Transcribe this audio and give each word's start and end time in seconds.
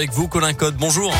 Avec 0.00 0.12
vous, 0.12 0.28
Colin 0.28 0.54
Code, 0.54 0.76
bonjour. 0.76 1.12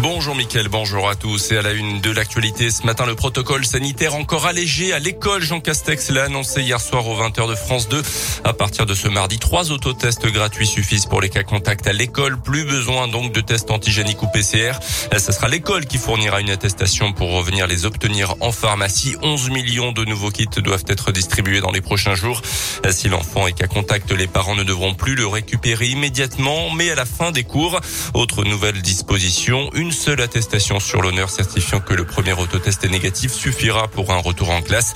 Bonjour 0.00 0.34
Mickaël, 0.34 0.68
bonjour 0.68 1.08
à 1.08 1.14
tous. 1.14 1.52
Et 1.52 1.56
à 1.56 1.62
la 1.62 1.72
une 1.72 2.02
de 2.02 2.10
l'actualité, 2.10 2.70
ce 2.70 2.84
matin, 2.84 3.06
le 3.06 3.14
protocole 3.14 3.64
sanitaire 3.64 4.14
encore 4.14 4.44
allégé 4.44 4.92
à 4.92 4.98
l'école. 4.98 5.42
Jean 5.42 5.60
Castex 5.60 6.10
l'a 6.10 6.24
annoncé 6.24 6.60
hier 6.60 6.80
soir 6.80 7.08
aux 7.08 7.16
20h 7.16 7.48
de 7.48 7.54
France 7.54 7.88
2. 7.88 8.02
À 8.44 8.52
partir 8.52 8.84
de 8.84 8.94
ce 8.94 9.08
mardi, 9.08 9.38
trois 9.38 9.72
autotests 9.72 10.26
gratuits 10.26 10.66
suffisent 10.66 11.06
pour 11.06 11.22
les 11.22 11.30
cas 11.30 11.44
contacts 11.44 11.86
à 11.86 11.94
l'école. 11.94 12.38
Plus 12.38 12.64
besoin 12.64 13.08
donc 13.08 13.32
de 13.32 13.40
tests 13.40 13.70
antigéniques 13.70 14.22
ou 14.22 14.26
PCR. 14.26 14.72
Ce 15.16 15.32
sera 15.32 15.48
l'école 15.48 15.86
qui 15.86 15.96
fournira 15.96 16.42
une 16.42 16.50
attestation 16.50 17.14
pour 17.14 17.32
revenir 17.32 17.66
les 17.66 17.86
obtenir 17.86 18.34
en 18.40 18.52
pharmacie. 18.52 19.16
11 19.22 19.48
millions 19.48 19.92
de 19.92 20.04
nouveaux 20.04 20.30
kits 20.30 20.46
doivent 20.58 20.84
être 20.88 21.10
distribués 21.10 21.60
dans 21.60 21.72
les 21.72 21.80
prochains 21.80 22.14
jours. 22.14 22.42
Si 22.90 23.08
l'enfant 23.08 23.46
est 23.46 23.54
cas 23.54 23.66
contact, 23.66 24.12
les 24.12 24.26
parents 24.26 24.56
ne 24.56 24.62
devront 24.62 24.94
plus 24.94 25.14
le 25.14 25.26
récupérer 25.26 25.86
immédiatement, 25.86 26.70
mais 26.70 26.90
à 26.90 26.94
la 26.94 27.06
fin 27.06 27.32
des 27.32 27.44
cours. 27.44 27.80
Autre 28.12 28.44
nouvelle 28.44 28.82
disposition, 28.82 29.70
une 29.72 29.85
seule 29.92 30.20
attestation 30.20 30.80
sur 30.80 31.02
l'honneur 31.02 31.30
certifiant 31.30 31.80
que 31.80 31.94
le 31.94 32.04
premier 32.04 32.32
autotest 32.32 32.84
est 32.84 32.88
négatif 32.88 33.32
suffira 33.32 33.88
pour 33.88 34.12
un 34.12 34.18
retour 34.18 34.50
en 34.50 34.62
classe. 34.62 34.94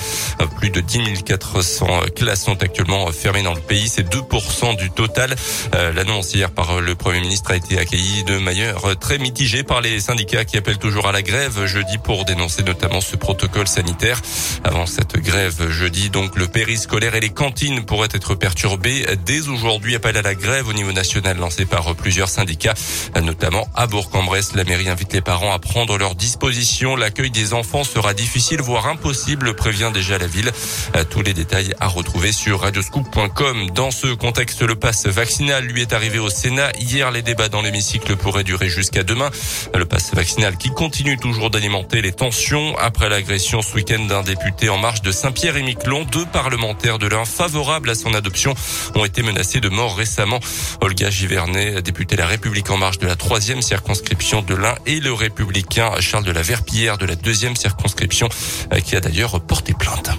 Plus 0.58 0.70
de 0.70 0.80
10 0.80 1.22
400 1.24 1.86
classes 2.16 2.44
sont 2.44 2.62
actuellement 2.62 3.10
fermées 3.12 3.42
dans 3.42 3.54
le 3.54 3.60
pays. 3.60 3.88
C'est 3.88 4.08
2% 4.08 4.76
du 4.76 4.90
total. 4.90 5.34
Euh, 5.74 5.92
l'annonce 5.92 6.34
hier 6.34 6.50
par 6.50 6.80
le 6.80 6.95
Premier 6.95 7.20
ministre 7.20 7.50
a 7.50 7.56
été 7.56 7.78
accueillie 7.78 8.24
de 8.24 8.38
manière 8.38 8.98
très 8.98 9.18
mitigée 9.18 9.62
par 9.62 9.80
les 9.80 10.00
syndicats 10.00 10.45
qui 10.45 10.56
appellent 10.56 10.78
toujours 10.78 11.06
à 11.06 11.12
la 11.12 11.22
grève 11.22 11.66
jeudi 11.66 11.98
pour 11.98 12.24
dénoncer 12.24 12.62
notamment 12.62 13.00
ce 13.00 13.16
protocole 13.16 13.68
sanitaire. 13.68 14.20
Avant 14.64 14.86
cette 14.86 15.16
grève 15.16 15.70
jeudi, 15.70 16.10
donc 16.10 16.36
le 16.36 16.46
périscolaire 16.46 17.14
et 17.14 17.20
les 17.20 17.30
cantines 17.30 17.84
pourraient 17.84 18.09
être 18.12 18.34
perturbés. 18.34 19.06
Dès 19.24 19.48
aujourd'hui, 19.48 19.95
appel 19.95 20.16
à 20.16 20.22
la 20.22 20.34
grève 20.34 20.68
au 20.68 20.72
niveau 20.72 20.92
national 20.92 21.38
lancé 21.38 21.64
par 21.64 21.95
plusieurs 21.95 22.28
syndicats, 22.28 22.74
notamment 23.22 23.68
à 23.74 23.86
Bourg-en-Bresse. 23.86 24.54
La 24.54 24.64
mairie 24.64 24.79
invite 24.88 25.12
les 25.12 25.20
parents 25.20 25.52
à 25.52 25.58
prendre 25.58 25.98
leurs 25.98 26.14
dispositions. 26.14 26.96
L'accueil 26.96 27.30
des 27.30 27.54
enfants 27.54 27.84
sera 27.84 28.14
difficile, 28.14 28.60
voire 28.60 28.87
impossible, 28.87 29.54
prévient 29.54 29.90
déjà 29.92 30.18
la 30.18 30.26
ville. 30.26 30.50
Euh, 30.96 31.04
tous 31.04 31.22
les 31.22 31.34
détails 31.34 31.74
à 31.80 31.88
retrouver 31.88 32.32
sur 32.32 32.60
radioscoop.com. 32.60 33.70
Dans 33.70 33.90
ce 33.90 34.09
contexte, 34.09 34.62
le 34.62 34.74
pass 34.74 35.06
vaccinal 35.06 35.64
lui 35.64 35.82
est 35.82 35.92
arrivé 35.92 36.18
au 36.18 36.30
Sénat. 36.30 36.72
Hier, 36.78 37.10
les 37.10 37.22
débats 37.22 37.48
dans 37.48 37.62
l'hémicycle 37.62 38.16
pourraient 38.16 38.45
durer 38.45 38.68
jusqu'à 38.68 39.02
demain. 39.02 39.30
Le 39.74 39.84
pass 39.84 40.14
vaccinal 40.14 40.56
qui 40.56 40.70
continue 40.70 41.18
toujours 41.18 41.50
d'alimenter 41.50 42.02
les 42.02 42.12
tensions 42.12 42.76
après 42.78 43.09
l'agression 43.09 43.62
ce 43.62 43.74
week-end 43.74 44.04
d'un 44.04 44.22
député 44.22 44.68
en 44.68 44.78
marche 44.78 45.02
de 45.02 45.12
Saint-Pierre 45.12 45.56
et 45.56 45.62
Miquelon. 45.62 46.04
Deux 46.04 46.26
parlementaires 46.26 46.98
de 46.98 47.06
l'un 47.06 47.24
favorables 47.24 47.90
à 47.90 47.94
son 47.94 48.15
adoption 48.15 48.54
ont 48.94 49.04
été 49.04 49.22
menacés 49.22 49.60
de 49.60 49.68
mort 49.68 49.96
récemment. 49.96 50.40
Olga 50.80 51.10
Givernet, 51.10 51.82
députée 51.82 52.16
La 52.16 52.26
République 52.26 52.70
en 52.70 52.76
marche 52.76 52.98
de 52.98 53.06
la 53.06 53.16
troisième 53.16 53.62
circonscription 53.62 54.42
de 54.42 54.54
et 54.87 55.01
le 55.01 55.13
républicain 55.13 55.93
Charles 56.01 56.24
de 56.24 56.32
la 56.32 56.43
Verpillière 56.43 56.99
de 56.99 57.07
la 57.07 57.16
deuxième 57.16 57.57
circonscription 57.57 58.29
euh, 58.73 58.80
qui 58.80 58.96
a 58.96 59.01
d'ailleurs 59.01 59.40
porté 59.40 59.74
plainte. 59.74 60.10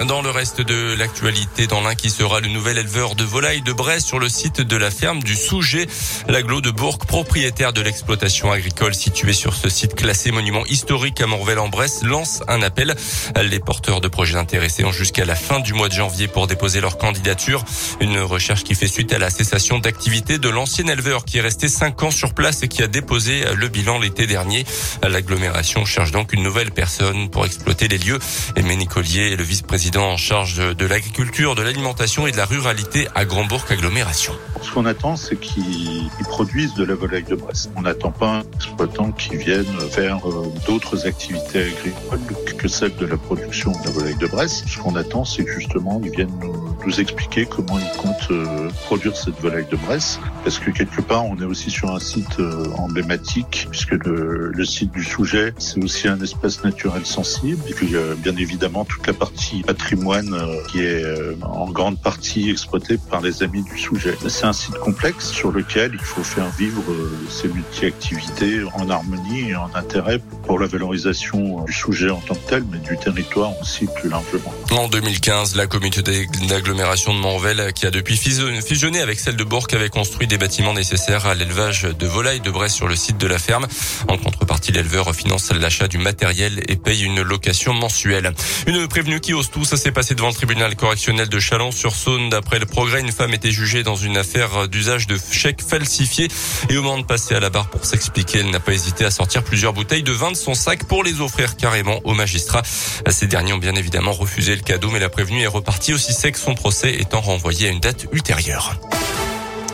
Dans 0.00 0.20
le 0.20 0.30
reste 0.30 0.60
de 0.60 0.94
l'actualité, 0.94 1.68
dans 1.68 1.80
l'un 1.80 1.94
qui 1.94 2.10
sera 2.10 2.40
le 2.40 2.48
nouvel 2.48 2.76
éleveur 2.76 3.14
de 3.14 3.22
volailles 3.22 3.62
de 3.62 3.72
Brest 3.72 4.06
sur 4.06 4.18
le 4.18 4.28
site 4.28 4.60
de 4.60 4.76
la 4.76 4.90
ferme 4.90 5.22
du 5.22 5.36
Souget, 5.36 5.86
l'aglo 6.26 6.60
de 6.60 6.70
Bourg, 6.70 6.98
propriétaire 6.98 7.72
de 7.72 7.82
l'exploitation 7.82 8.50
agricole 8.50 8.94
située 8.94 9.32
sur 9.32 9.54
ce 9.54 9.68
site 9.68 9.94
classé 9.94 10.32
monument 10.32 10.66
historique 10.66 11.20
à 11.20 11.26
Morvel-en-Bresse, 11.28 12.02
lance 12.02 12.42
un 12.48 12.62
appel. 12.62 12.96
Les 13.40 13.60
porteurs 13.60 14.00
de 14.00 14.08
projets 14.08 14.38
intéressés 14.38 14.84
ont 14.84 14.92
jusqu'à 14.92 15.24
la 15.24 15.36
fin 15.36 15.60
du 15.60 15.72
mois 15.72 15.88
de 15.88 15.94
janvier 15.94 16.26
pour 16.26 16.48
déposer 16.48 16.80
leur 16.80 16.98
candidature. 16.98 17.64
Une 18.00 18.18
recherche 18.18 18.64
qui 18.64 18.74
fait 18.74 18.88
suite 18.88 19.12
à 19.12 19.18
la 19.18 19.30
cessation 19.30 19.78
d'activité 19.78 20.38
de 20.38 20.48
l'ancien 20.48 20.86
éleveur 20.88 21.24
qui 21.24 21.38
est 21.38 21.42
resté 21.42 21.68
cinq 21.68 22.02
ans 22.02 22.10
sur 22.10 22.34
place 22.34 22.64
et 22.64 22.68
qui 22.68 22.82
a 22.82 22.88
déposé 22.88 23.44
le 23.54 23.68
bilan 23.68 24.00
l'été 24.00 24.26
dernier. 24.26 24.66
L'agglomération 25.08 25.84
cherche 25.84 26.10
donc 26.10 26.32
une 26.32 26.42
nouvelle 26.42 26.72
personne 26.72 27.30
pour 27.30 27.46
exploiter 27.46 27.86
les 27.86 27.98
lieux. 27.98 28.18
Le 28.56 29.42
vice-président 29.42 29.91
en 29.96 30.16
charge 30.16 30.56
de, 30.56 30.86
l'agriculture, 30.86 31.54
de 31.54 31.62
l'alimentation 31.62 32.26
et 32.26 32.32
de 32.32 32.36
la 32.36 32.44
ruralité 32.44 33.08
à 33.14 33.24
Grandbourg 33.24 33.64
Agglomération. 33.68 34.32
Ce 34.62 34.70
qu'on 34.70 34.86
attend, 34.86 35.16
c'est 35.16 35.36
qu'ils 35.36 36.08
produisent 36.28 36.74
de 36.74 36.84
la 36.84 36.94
volaille 36.94 37.24
de 37.24 37.34
Brest. 37.34 37.70
On 37.76 37.82
n'attend 37.82 38.10
pas 38.10 38.38
un 38.38 38.42
exploitant 38.54 39.10
qui 39.12 39.36
vienne 39.36 39.66
faire 39.90 40.18
euh, 40.28 40.46
d'autres 40.66 41.06
activités 41.06 41.62
agricoles 41.62 42.20
que 42.56 42.68
celle 42.68 42.94
de 42.96 43.06
la 43.06 43.16
production 43.16 43.72
de 43.72 43.86
la 43.86 43.90
volaille 43.90 44.16
de 44.16 44.26
Brest. 44.26 44.64
Ce 44.68 44.78
qu'on 44.78 44.94
attend, 44.94 45.24
c'est 45.24 45.46
justement, 45.46 46.00
ils 46.04 46.10
viennent 46.10 46.38
nous, 46.40 47.00
expliquer 47.00 47.46
comment 47.46 47.78
ils 47.78 47.98
comptent 47.98 48.30
euh, 48.30 48.68
produire 48.84 49.16
cette 49.16 49.40
volaille 49.40 49.66
de 49.70 49.76
Brest. 49.76 50.20
Parce 50.44 50.58
que 50.58 50.70
quelque 50.70 51.00
part, 51.00 51.24
on 51.24 51.36
est 51.38 51.44
aussi 51.44 51.70
sur 51.70 51.90
un 51.90 52.00
site 52.00 52.38
euh, 52.38 52.66
emblématique, 52.78 53.66
puisque 53.70 53.92
le 53.92 54.64
site 54.64 54.92
du 54.92 55.02
sujet, 55.02 55.54
c'est 55.58 55.82
aussi 55.82 56.06
un 56.08 56.20
espace 56.20 56.62
naturel 56.64 57.04
sensible. 57.06 57.62
Et 57.68 57.72
puis, 57.72 57.94
bien 58.18 58.36
évidemment, 58.36 58.84
toute 58.84 59.06
la 59.06 59.12
partie 59.12 59.62
patrimoine 59.72 60.36
qui 60.68 60.80
est 60.80 61.02
en 61.40 61.70
grande 61.70 61.98
partie 61.98 62.50
exploité 62.50 62.98
par 63.10 63.22
les 63.22 63.42
amis 63.42 63.62
du 63.62 63.78
sujet. 63.78 64.14
C'est 64.28 64.44
un 64.44 64.52
site 64.52 64.76
complexe 64.76 65.30
sur 65.30 65.50
lequel 65.50 65.92
il 65.94 66.04
faut 66.04 66.22
faire 66.22 66.50
vivre 66.58 66.82
euh, 66.90 67.10
ces 67.30 67.48
multi-activités 67.48 68.60
en 68.74 68.90
harmonie 68.90 69.48
et 69.48 69.56
en 69.56 69.70
intérêt 69.74 70.20
pour 70.46 70.58
la 70.58 70.66
valorisation 70.66 71.64
du 71.64 71.72
sujet 71.72 72.10
en 72.10 72.20
tant 72.20 72.34
que 72.34 72.48
tel, 72.48 72.64
mais 72.70 72.78
du 72.78 72.98
territoire 72.98 73.52
aussi 73.62 73.86
plus 73.86 74.10
largement. 74.10 74.52
En 74.72 74.88
2015, 74.88 75.56
la 75.56 75.66
communauté 75.66 76.26
d'agglomération 76.48 77.14
de 77.14 77.18
Montvel, 77.18 77.72
qui 77.74 77.86
a 77.86 77.90
depuis 77.90 78.16
fusionné 78.16 79.00
avec 79.00 79.20
celle 79.20 79.36
de 79.36 79.44
Bourg, 79.44 79.68
avait 79.72 79.88
construit 79.88 80.26
des 80.26 80.36
bâtiments 80.36 80.74
nécessaires 80.74 81.24
à 81.26 81.34
l'élevage 81.34 81.84
de 81.84 82.06
volailles 82.06 82.40
de 82.40 82.50
Brest 82.50 82.76
sur 82.76 82.88
le 82.88 82.96
site 82.96 83.16
de 83.16 83.26
la 83.26 83.38
ferme. 83.38 83.66
En 84.08 84.18
contrepartie, 84.18 84.72
l'éleveur 84.72 85.14
finance 85.14 85.50
l'achat 85.52 85.88
du 85.88 85.98
matériel 85.98 86.62
et 86.68 86.76
paye 86.76 87.04
une 87.04 87.22
location 87.22 87.72
mensuelle. 87.72 88.32
Une 88.66 88.86
prévenue 88.88 89.20
qui 89.20 89.32
ose 89.32 89.48
tout, 89.62 89.68
ça 89.68 89.76
s'est 89.76 89.92
passé 89.92 90.14
devant 90.14 90.28
le 90.28 90.34
tribunal 90.34 90.74
correctionnel 90.74 91.28
de 91.28 91.38
Chalon-sur-Saône. 91.38 92.30
D'après 92.30 92.58
le 92.58 92.66
progrès, 92.66 93.00
une 93.00 93.12
femme 93.12 93.32
était 93.32 93.52
jugée 93.52 93.82
dans 93.84 93.94
une 93.94 94.16
affaire 94.16 94.66
d'usage 94.66 95.06
de 95.06 95.16
chèques 95.30 95.62
falsifiés. 95.62 96.28
Et 96.68 96.76
au 96.76 96.82
moment 96.82 96.98
de 96.98 97.04
passer 97.04 97.34
à 97.34 97.40
la 97.40 97.48
barre 97.48 97.68
pour 97.68 97.84
s'expliquer, 97.84 98.40
elle 98.40 98.50
n'a 98.50 98.60
pas 98.60 98.72
hésité 98.72 99.04
à 99.04 99.10
sortir 99.10 99.44
plusieurs 99.44 99.72
bouteilles 99.72 100.02
de 100.02 100.12
vin 100.12 100.32
de 100.32 100.36
son 100.36 100.54
sac 100.54 100.84
pour 100.84 101.04
les 101.04 101.20
offrir 101.20 101.56
carrément 101.56 102.00
aux 102.04 102.14
magistrats. 102.14 102.62
Ces 103.08 103.26
derniers 103.26 103.52
ont 103.52 103.58
bien 103.58 103.74
évidemment 103.74 104.12
refusé 104.12 104.56
le 104.56 104.62
cadeau, 104.62 104.90
mais 104.90 105.00
la 105.00 105.08
prévenue 105.08 105.42
est 105.42 105.46
repartie 105.46 105.92
aussi 105.92 106.12
sec, 106.12 106.36
son 106.36 106.54
procès 106.54 106.94
étant 106.94 107.20
renvoyé 107.20 107.68
à 107.68 107.70
une 107.70 107.80
date 107.80 108.06
ultérieure. 108.12 108.76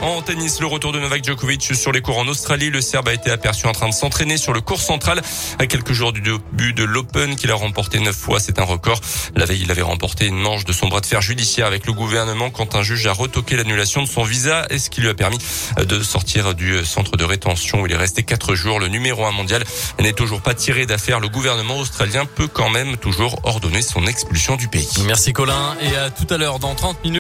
En 0.01 0.23
tennis, 0.23 0.61
le 0.61 0.67
retour 0.67 0.93
de 0.93 1.01
Novak 1.01 1.25
Djokovic 1.25 1.75
sur 1.75 1.91
les 1.91 2.01
cours 2.01 2.19
en 2.19 2.29
Australie. 2.29 2.71
Le 2.71 2.81
Serbe 2.81 3.09
a 3.09 3.15
été 3.15 3.33
aperçu 3.33 3.67
en 3.67 3.73
train 3.73 3.89
de 3.89 3.95
s'entraîner 3.95 4.37
sur 4.37 4.53
le 4.53 4.61
cours 4.61 4.81
central 4.81 5.21
à 5.59 5.67
quelques 5.67 5.93
jours 5.93 6.13
du 6.13 6.21
début 6.21 6.73
de 6.73 6.85
l'Open 6.85 7.35
qu'il 7.35 7.51
a 7.51 7.57
remporté 7.57 7.99
neuf 7.99 8.15
fois. 8.15 8.39
C'est 8.39 8.61
un 8.61 8.65
record. 8.65 9.01
La 9.35 9.45
veille, 9.45 9.63
il 9.63 9.71
avait 9.73 9.83
remporté 9.83 10.27
une 10.27 10.39
manche 10.39 10.65
de 10.65 10.73
son 10.73 10.87
bras 10.87 11.01
de 11.01 11.07
fer 11.07 11.21
judiciaire 11.21 11.67
avec 11.67 11.85
le 11.85 11.93
gouvernement 11.93 12.51
quand 12.51 12.77
un 12.77 12.83
juge 12.83 13.09
a 13.09 13.13
retoqué 13.13 13.57
l'annulation 13.57 14.01
de 14.01 14.07
son 14.07 14.23
visa 14.23 14.67
et 14.71 14.79
ce 14.79 14.89
qui 14.89 15.01
lui 15.01 15.09
a 15.09 15.15
permis 15.15 15.39
de 15.77 16.01
sortir 16.01 16.55
du 16.55 16.85
centre 16.85 17.17
de 17.17 17.25
rétention 17.25 17.81
où 17.81 17.87
il 17.87 17.93
est 17.93 17.97
resté 17.97 18.23
quatre 18.23 18.55
jours. 18.55 18.79
Le 18.79 18.87
numéro 18.87 19.27
un 19.27 19.33
mondial 19.33 19.65
n'est 19.99 20.13
toujours 20.13 20.43
pas 20.43 20.55
tiré 20.55 20.87
d'affaire. 20.87 21.19
Le 21.19 21.29
gouvernement 21.29 21.77
australien 21.77 22.25
peut 22.25 22.49
quand 22.49 22.71
même 22.71 22.99
toujours 22.99 23.41
ordonner 23.43 23.83
son 23.83 24.07
expulsion 24.07 24.55
du 24.55 24.69
pays. 24.69 24.89
Merci 25.07 25.33
Colin 25.33 25.77
et 25.83 25.97
à 25.97 26.11
tout 26.11 26.33
à 26.33 26.37
l'heure 26.37 26.61
dans 26.61 26.77
30 26.77 27.03
minutes. 27.03 27.17